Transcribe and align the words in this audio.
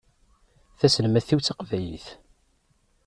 Taselmadt-iw 0.79 1.39
d 1.39 1.43
taqbaylit. 1.43 2.07